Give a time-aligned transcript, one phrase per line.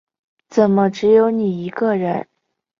[0.49, 2.25] 怎么只有你一个人